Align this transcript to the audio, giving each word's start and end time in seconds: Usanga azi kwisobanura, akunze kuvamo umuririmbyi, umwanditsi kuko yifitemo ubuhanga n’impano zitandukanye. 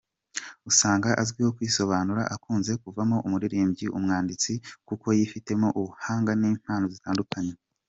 Usanga 0.69 1.07
azi 1.21 1.33
kwisobanura, 1.55 2.21
akunze 2.35 2.71
kuvamo 2.83 3.17
umuririmbyi, 3.25 3.85
umwanditsi 3.97 4.51
kuko 4.87 5.07
yifitemo 5.17 5.67
ubuhanga 5.79 6.31
n’impano 6.41 6.85
zitandukanye. 6.95 7.53